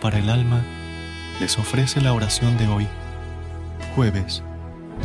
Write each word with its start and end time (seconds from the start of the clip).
Para 0.00 0.18
el 0.18 0.30
alma 0.30 0.62
les 1.40 1.58
ofrece 1.58 2.00
la 2.00 2.12
oración 2.12 2.56
de 2.56 2.66
hoy, 2.68 2.86
jueves 3.94 4.42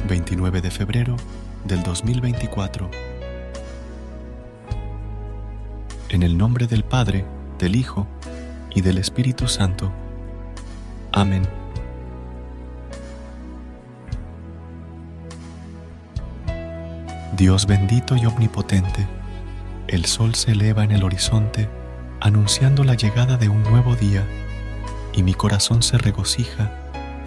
29 0.08 0.62
de 0.62 0.72
febrero 0.72 1.16
del 1.66 1.84
2024. 1.84 2.90
En 6.10 6.24
el 6.24 6.38
nombre 6.38 6.68
del 6.68 6.84
Padre, 6.84 7.26
del 7.58 7.76
Hijo 7.76 8.08
y 8.74 8.82
del 8.82 8.98
Espíritu 8.98 9.48
Santo. 9.48 9.92
Amén. 11.12 11.48
Dios 17.36 17.66
bendito 17.66 18.16
y 18.16 18.26
omnipotente, 18.26 19.08
el 19.88 20.06
sol 20.06 20.36
se 20.36 20.52
eleva 20.52 20.84
en 20.84 20.92
el 20.92 21.04
horizonte 21.04 21.68
anunciando 22.24 22.86
la 22.86 22.94
llegada 22.94 23.36
de 23.36 23.50
un 23.50 23.64
nuevo 23.64 23.98
día, 23.98 24.26
y 25.14 25.24
mi 25.24 25.34
corazón 25.34 25.84
se 25.84 25.98
regocija 25.98 26.72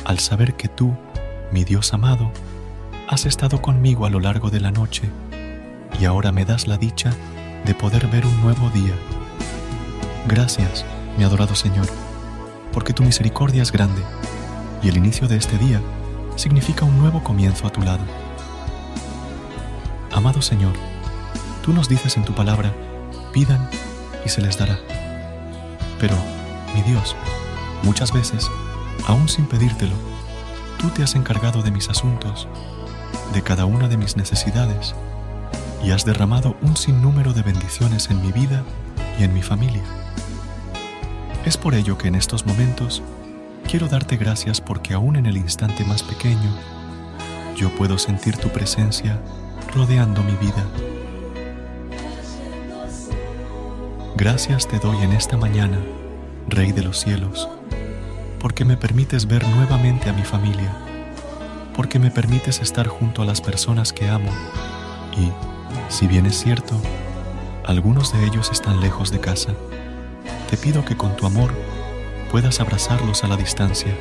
al 0.05 0.19
saber 0.19 0.55
que 0.55 0.69
tú, 0.69 0.97
mi 1.53 1.65
Dios 1.65 1.93
amado, 1.95 2.31
has 3.09 3.27
estado 3.27 3.63
conmigo 3.63 4.07
a 4.07 4.11
lo 4.11 4.21
largo 4.21 4.51
de 4.51 4.61
la 4.61 4.71
noche 4.73 5.09
y 6.01 6.05
ahora 6.05 6.33
me 6.33 6.45
das 6.45 6.67
la 6.67 6.77
dicha 6.77 7.11
de 7.65 7.75
poder 7.75 8.09
ver 8.09 8.27
un 8.27 8.41
nuevo 8.43 8.71
día. 8.71 8.95
Gracias, 10.27 10.85
mi 11.17 11.25
adorado 11.25 11.55
Señor, 11.55 11.87
porque 12.73 12.93
tu 12.93 13.03
misericordia 13.03 13.63
es 13.63 13.73
grande 13.73 14.03
y 14.83 14.89
el 14.89 14.97
inicio 14.97 15.29
de 15.29 15.37
este 15.37 15.57
día 15.59 15.81
significa 16.35 16.85
un 16.85 16.99
nuevo 16.99 17.23
comienzo 17.23 17.67
a 17.67 17.71
tu 17.71 17.81
lado. 17.83 18.05
Amado 20.13 20.43
Señor, 20.43 20.73
tú 21.63 21.73
nos 21.73 21.89
dices 21.89 22.17
en 22.17 22.25
tu 22.25 22.35
palabra, 22.35 22.73
pidan 23.33 23.69
y 24.25 24.29
se 24.29 24.43
les 24.43 24.59
dará. 24.59 24.79
Pero, 25.99 26.17
mi 26.75 26.83
Dios, 26.83 27.17
muchas 27.87 28.13
veces, 28.13 28.51
aún 29.07 29.29
sin 29.29 29.47
pedírtelo, 29.47 29.95
tú 30.77 30.91
te 30.91 31.05
has 31.05 31.15
encargado 31.15 31.63
de 31.63 31.71
mis 31.71 31.89
asuntos, 31.89 32.49
de 33.33 33.43
cada 33.43 33.65
una 33.65 33.87
de 33.87 33.97
mis 33.97 34.17
necesidades, 34.17 34.97
y 35.85 35.93
has 35.93 36.05
derramado 36.05 36.57
un 36.63 36.77
sinnúmero 36.77 37.33
de 37.33 37.43
bendiciones 37.43 38.11
en 38.11 38.21
mi 38.21 38.33
vida 38.33 38.65
y 39.21 39.23
en 39.23 39.33
mi 39.33 39.41
familia. 39.41 39.85
Es 41.45 41.57
por 41.57 41.77
ello 41.77 41.97
que 41.97 42.09
en 42.09 42.17
estos 42.17 42.45
momentos 42.45 43.05
quiero 43.69 43.87
darte 43.87 44.17
gracias 44.17 44.61
porque 44.61 44.93
aún 44.93 45.15
en 45.15 45.27
el 45.27 45.37
instante 45.37 45.85
más 45.85 46.03
pequeño, 46.03 46.51
yo 47.57 47.71
puedo 47.77 47.99
sentir 47.99 48.37
tu 48.37 48.49
presencia 48.49 49.21
rodeando 49.73 50.25
mi 50.25 50.33
vida. 50.33 50.67
Gracias 54.17 54.67
te 54.67 54.81
doy 54.81 55.05
en 55.05 55.13
esta 55.13 55.37
mañana, 55.37 55.79
Rey 56.49 56.73
de 56.73 56.83
los 56.83 56.99
cielos, 56.99 57.49
porque 58.41 58.65
me 58.65 58.77
permites 58.77 59.27
ver 59.27 59.47
nuevamente 59.49 60.09
a 60.09 60.13
mi 60.13 60.23
familia, 60.23 60.73
porque 61.75 61.99
me 61.99 62.11
permites 62.11 62.61
estar 62.61 62.87
junto 62.87 63.23
a 63.23 63.25
las 63.25 63.41
personas 63.41 63.93
que 63.93 64.09
amo 64.09 64.31
y, 65.17 65.31
si 65.93 66.07
bien 66.07 66.27
es 66.27 66.39
cierto, 66.39 66.75
algunos 67.65 68.13
de 68.13 68.25
ellos 68.25 68.51
están 68.51 68.81
lejos 68.81 69.11
de 69.11 69.21
casa, 69.21 69.53
te 70.51 70.57
pido 70.57 70.85
que 70.85 70.97
con 70.97 71.17
tu 71.17 71.27
amor 71.27 71.53
puedas 72.31 72.61
abrazarlos 72.61 73.25
a 73.25 73.29
la 73.29 73.37
distancia. 73.37 73.95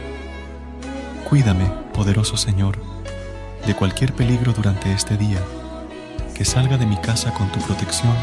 Cuídame, 1.27 1.65
poderoso 1.93 2.37
Señor, 2.37 2.77
de 3.65 3.75
cualquier 3.75 4.13
peligro 4.13 4.53
durante 4.53 4.91
este 4.91 5.17
día, 5.17 5.39
que 6.35 6.45
salga 6.45 6.77
de 6.77 6.85
mi 6.85 6.97
casa 6.97 7.33
con 7.33 7.51
tu 7.51 7.59
protección 7.59 8.13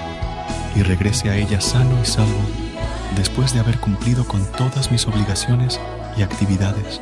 y 0.76 0.82
regrese 0.82 1.30
a 1.30 1.36
ella 1.36 1.60
sano 1.60 1.98
y 2.02 2.06
salvo 2.06 2.40
después 3.16 3.52
de 3.52 3.60
haber 3.60 3.78
cumplido 3.78 4.26
con 4.26 4.44
todas 4.52 4.90
mis 4.90 5.06
obligaciones 5.06 5.80
y 6.16 6.22
actividades. 6.22 7.00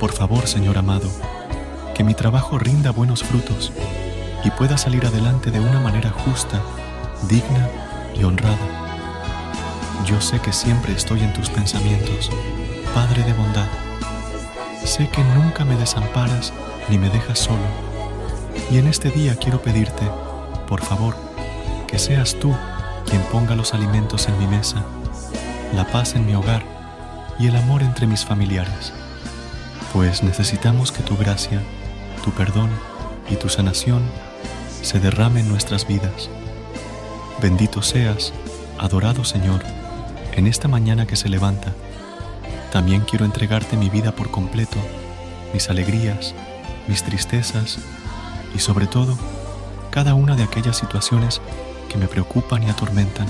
Por 0.00 0.12
favor, 0.12 0.46
Señor 0.46 0.78
amado, 0.78 1.08
que 1.94 2.04
mi 2.04 2.14
trabajo 2.14 2.58
rinda 2.58 2.90
buenos 2.90 3.22
frutos 3.22 3.72
y 4.44 4.50
pueda 4.50 4.76
salir 4.76 5.06
adelante 5.06 5.50
de 5.50 5.60
una 5.60 5.80
manera 5.80 6.10
justa, 6.10 6.60
digna 7.28 7.68
y 8.14 8.24
honrada. 8.24 8.58
Yo 10.04 10.20
sé 10.20 10.40
que 10.40 10.52
siempre 10.52 10.92
estoy 10.92 11.22
en 11.22 11.32
tus 11.32 11.48
pensamientos, 11.48 12.30
Padre 12.94 13.24
de 13.24 13.32
bondad. 13.32 13.66
Sé 14.84 15.08
que 15.08 15.24
nunca 15.24 15.64
me 15.64 15.76
desamparas 15.76 16.52
ni 16.88 16.98
me 16.98 17.08
dejas 17.08 17.38
solo. 17.38 17.64
Y 18.70 18.78
en 18.78 18.86
este 18.86 19.10
día 19.10 19.36
quiero 19.36 19.60
pedirte, 19.62 20.08
por 20.68 20.80
favor, 20.80 21.16
que 21.88 21.98
seas 21.98 22.36
tú 22.38 22.54
quien 23.06 23.22
ponga 23.32 23.56
los 23.56 23.74
alimentos 23.74 24.28
en 24.28 24.38
mi 24.38 24.46
mesa, 24.46 24.84
la 25.74 25.86
paz 25.86 26.14
en 26.14 26.26
mi 26.26 26.34
hogar 26.34 26.83
y 27.38 27.48
el 27.48 27.56
amor 27.56 27.82
entre 27.82 28.06
mis 28.06 28.24
familiares, 28.24 28.92
pues 29.92 30.22
necesitamos 30.22 30.92
que 30.92 31.02
tu 31.02 31.16
gracia, 31.16 31.60
tu 32.22 32.30
perdón 32.30 32.70
y 33.30 33.36
tu 33.36 33.48
sanación 33.48 34.02
se 34.82 35.00
derramen 35.00 35.44
en 35.44 35.50
nuestras 35.50 35.86
vidas. 35.86 36.28
Bendito 37.40 37.82
seas, 37.82 38.32
adorado 38.78 39.24
Señor, 39.24 39.62
en 40.32 40.46
esta 40.46 40.68
mañana 40.68 41.06
que 41.06 41.16
se 41.16 41.28
levanta. 41.28 41.72
También 42.72 43.02
quiero 43.02 43.24
entregarte 43.24 43.76
mi 43.76 43.88
vida 43.88 44.12
por 44.12 44.30
completo, 44.30 44.78
mis 45.52 45.70
alegrías, 45.70 46.34
mis 46.88 47.02
tristezas 47.02 47.78
y 48.54 48.58
sobre 48.58 48.86
todo 48.86 49.16
cada 49.90 50.14
una 50.14 50.34
de 50.34 50.42
aquellas 50.42 50.76
situaciones 50.76 51.40
que 51.88 51.98
me 51.98 52.08
preocupan 52.08 52.62
y 52.64 52.70
atormentan. 52.70 53.28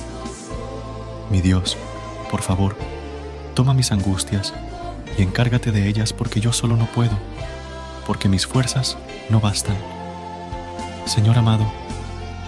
Mi 1.31 1.41
Dios, 1.41 1.77
por 2.31 2.41
favor, 2.41 2.77
toma 3.55 3.75
mis 3.75 3.93
angustias 3.93 4.53
y 5.17 5.23
encárgate 5.23 5.73
de 5.73 5.89
ellas 5.89 6.13
porque 6.13 6.41
yo 6.41 6.53
solo 6.53 6.77
no 6.77 6.87
puedo, 6.87 7.17
porque 8.07 8.29
mis 8.29 8.47
fuerzas 8.47 8.99
no 9.31 9.41
bastan. 9.41 9.77
Señor 11.07 11.39
amado, 11.39 11.71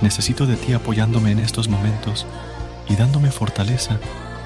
necesito 0.02 0.46
de 0.46 0.56
ti 0.56 0.72
apoyándome 0.72 1.30
en 1.30 1.38
estos 1.38 1.68
momentos 1.68 2.26
y 2.88 2.96
dándome 2.96 3.30
fortaleza 3.30 3.98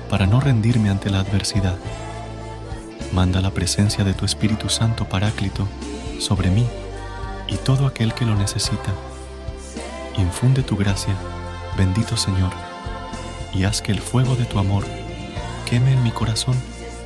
para 0.09 0.27
no 0.27 0.41
rendirme 0.41 0.91
ante 0.91 1.11
la 1.11 1.21
adversidad. 1.21 1.77
Manda 3.13 3.41
la 3.41 3.51
presencia 3.51 4.05
de 4.05 4.15
tu 4.15 4.25
Espíritu 4.25 4.69
Santo 4.69 5.05
Paráclito 5.09 5.67
sobre 6.19 6.51
mí 6.51 6.67
y 7.49 7.57
todo 7.57 7.87
aquel 7.87 8.15
que 8.15 8.25
lo 8.25 8.37
necesita. 8.37 8.93
Infunde 10.17 10.63
tu 10.63 10.77
gracia 10.77 11.17
bendito 11.77 12.17
Señor, 12.17 12.53
y 13.55 13.65
haz 13.65 13.81
que 13.83 13.93
el 13.93 14.01
fuego 14.01 14.37
de 14.37 14.45
tu 14.45 14.59
amor 14.59 14.85
queme 15.71 15.93
en 15.93 16.03
mi 16.03 16.11
corazón 16.11 16.57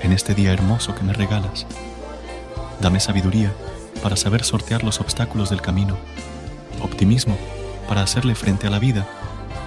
en 0.01 0.11
este 0.13 0.35
día 0.35 0.51
hermoso 0.51 0.95
que 0.95 1.03
me 1.03 1.13
regalas. 1.13 1.67
Dame 2.81 2.99
sabiduría 2.99 3.53
para 4.03 4.17
saber 4.17 4.43
sortear 4.43 4.83
los 4.83 5.03
obstáculos 5.03 5.51
del 5.51 5.61
camino, 5.61 5.99
optimismo 6.81 7.37
para 7.87 8.01
hacerle 8.01 8.35
frente 8.35 8.67
a 8.67 8.71
la 8.71 8.79
vida 8.79 9.07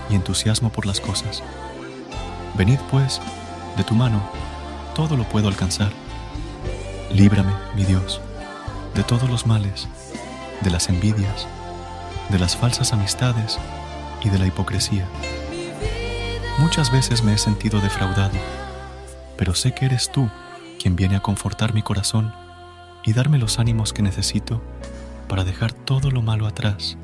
y 0.10 0.16
entusiasmo 0.16 0.72
por 0.72 0.88
las 0.88 1.00
cosas. 1.00 1.44
Venid 2.56 2.80
pues, 2.90 3.22
de 3.78 3.84
tu 3.84 3.94
mano, 3.94 4.20
todo 4.96 5.16
lo 5.16 5.26
puedo 5.26 5.48
alcanzar. 5.48 5.92
Líbrame, 7.14 7.54
mi 7.76 7.86
Dios, 7.86 8.20
de 8.96 9.04
todos 9.04 9.30
los 9.30 9.46
males, 9.46 9.88
de 10.62 10.72
las 10.72 10.90
envidias, 10.90 11.46
de 12.30 12.40
las 12.40 12.58
falsas 12.58 12.94
amistades 12.94 13.60
y 14.24 14.30
de 14.30 14.40
la 14.40 14.48
hipocresía. 14.48 15.06
Muchas 16.58 16.92
veces 16.92 17.22
me 17.22 17.34
he 17.34 17.38
sentido 17.38 17.80
defraudado, 17.80 18.34
pero 19.38 19.56
sé 19.56 19.74
que 19.74 19.86
eres 19.86 20.12
tú 20.12 20.30
quien 20.80 20.96
viene 20.96 21.16
a 21.16 21.22
confortar 21.22 21.74
mi 21.74 21.82
corazón 21.82 22.34
y 23.04 23.14
darme 23.14 23.38
los 23.38 23.60
ánimos 23.60 23.94
que 23.94 24.02
necesito 24.02 24.62
para 25.28 25.44
dejar 25.44 25.72
todo 25.72 26.12
lo 26.12 26.22
malo 26.22 26.48
atrás 26.48 26.98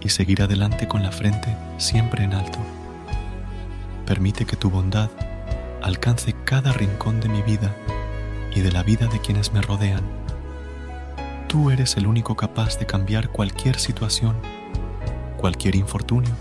y 0.00 0.08
seguir 0.08 0.42
adelante 0.42 0.88
con 0.88 1.02
la 1.02 1.12
frente 1.12 1.56
siempre 1.78 2.24
en 2.24 2.34
alto. 2.34 2.58
Permite 4.06 4.44
que 4.44 4.56
tu 4.56 4.70
bondad 4.70 5.10
alcance 5.82 6.34
cada 6.44 6.72
rincón 6.72 7.20
de 7.20 7.28
mi 7.28 7.42
vida 7.42 7.74
y 8.54 8.60
de 8.60 8.72
la 8.72 8.82
vida 8.82 9.06
de 9.06 9.20
quienes 9.20 9.52
me 9.52 9.62
rodean. 9.62 10.02
Tú 11.48 11.70
eres 11.70 11.96
el 11.96 12.06
único 12.06 12.36
capaz 12.36 12.78
de 12.78 12.86
cambiar 12.86 13.30
cualquier 13.30 13.78
situación, 13.78 14.36
cualquier 15.36 15.74
infortunio, 15.74 16.34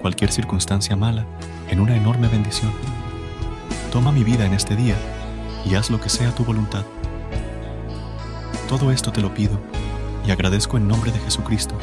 cualquier 0.00 0.30
circunstancia 0.30 0.96
mala 0.96 1.26
en 1.68 1.80
una 1.80 1.96
enorme 1.96 2.28
bendición. 2.28 2.72
Toma 3.90 4.12
mi 4.12 4.22
vida 4.22 4.46
en 4.46 4.54
este 4.54 4.76
día 4.76 4.94
y 5.64 5.74
haz 5.74 5.90
lo 5.90 6.00
que 6.00 6.08
sea 6.08 6.32
tu 6.32 6.44
voluntad. 6.44 6.84
Todo 8.68 8.92
esto 8.92 9.10
te 9.10 9.20
lo 9.20 9.34
pido 9.34 9.58
y 10.24 10.30
agradezco 10.30 10.76
en 10.76 10.86
nombre 10.86 11.10
de 11.10 11.18
Jesucristo, 11.18 11.74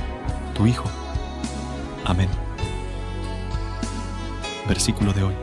tu 0.56 0.66
Hijo. 0.66 0.90
Amén. 2.06 2.30
Versículo 4.70 5.12
de 5.12 5.24
hoy, 5.24 5.36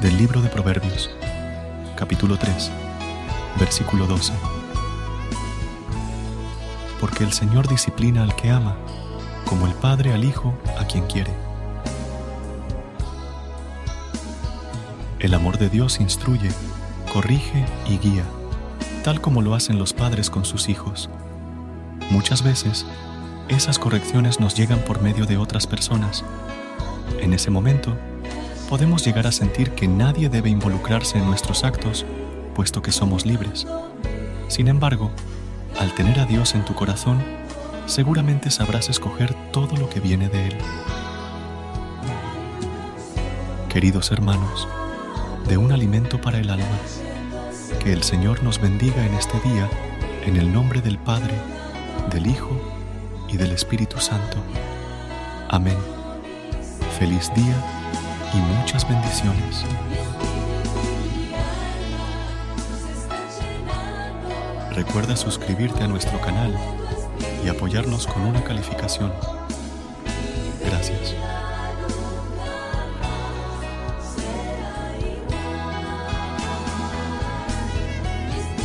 del 0.00 0.16
libro 0.16 0.40
de 0.40 0.48
Proverbios, 0.48 1.10
capítulo 1.94 2.38
3, 2.38 2.70
versículo 3.60 4.06
12. 4.06 4.32
Porque 7.00 7.22
el 7.22 7.34
Señor 7.34 7.68
disciplina 7.68 8.22
al 8.22 8.34
que 8.34 8.50
ama, 8.50 8.76
como 9.44 9.66
el 9.66 9.74
Padre 9.74 10.14
al 10.14 10.24
Hijo 10.24 10.54
a 10.80 10.86
quien 10.86 11.06
quiere. 11.06 11.51
El 15.22 15.34
amor 15.34 15.56
de 15.56 15.68
Dios 15.68 16.00
instruye, 16.00 16.50
corrige 17.12 17.64
y 17.88 17.96
guía, 17.98 18.24
tal 19.04 19.20
como 19.20 19.40
lo 19.40 19.54
hacen 19.54 19.78
los 19.78 19.92
padres 19.92 20.28
con 20.30 20.44
sus 20.44 20.68
hijos. 20.68 21.08
Muchas 22.10 22.42
veces, 22.42 22.84
esas 23.48 23.78
correcciones 23.78 24.40
nos 24.40 24.56
llegan 24.56 24.80
por 24.80 25.00
medio 25.00 25.24
de 25.24 25.36
otras 25.36 25.68
personas. 25.68 26.24
En 27.20 27.32
ese 27.34 27.52
momento, 27.52 27.96
podemos 28.68 29.04
llegar 29.04 29.28
a 29.28 29.32
sentir 29.32 29.70
que 29.70 29.86
nadie 29.86 30.28
debe 30.28 30.50
involucrarse 30.50 31.18
en 31.18 31.26
nuestros 31.26 31.62
actos, 31.62 32.04
puesto 32.56 32.82
que 32.82 32.90
somos 32.90 33.24
libres. 33.24 33.64
Sin 34.48 34.66
embargo, 34.66 35.12
al 35.78 35.94
tener 35.94 36.18
a 36.18 36.26
Dios 36.26 36.56
en 36.56 36.64
tu 36.64 36.74
corazón, 36.74 37.22
seguramente 37.86 38.50
sabrás 38.50 38.88
escoger 38.88 39.32
todo 39.52 39.76
lo 39.76 39.88
que 39.88 40.00
viene 40.00 40.28
de 40.28 40.48
Él. 40.48 40.56
Queridos 43.68 44.10
hermanos, 44.10 44.66
de 45.48 45.56
un 45.56 45.72
alimento 45.72 46.20
para 46.20 46.38
el 46.38 46.50
alma, 46.50 46.78
que 47.82 47.92
el 47.92 48.02
Señor 48.02 48.42
nos 48.42 48.60
bendiga 48.60 49.04
en 49.04 49.14
este 49.14 49.38
día, 49.40 49.68
en 50.24 50.36
el 50.36 50.52
nombre 50.52 50.80
del 50.80 50.98
Padre, 50.98 51.34
del 52.10 52.26
Hijo 52.26 52.50
y 53.28 53.36
del 53.36 53.52
Espíritu 53.52 53.98
Santo. 53.98 54.38
Amén. 55.48 55.76
Feliz 56.98 57.30
día 57.34 57.56
y 58.32 58.36
muchas 58.58 58.88
bendiciones. 58.88 59.64
Recuerda 64.72 65.16
suscribirte 65.16 65.82
a 65.82 65.88
nuestro 65.88 66.20
canal 66.20 66.56
y 67.44 67.48
apoyarnos 67.48 68.06
con 68.06 68.22
una 68.22 68.42
calificación. 68.42 69.12
Gracias. 70.64 71.14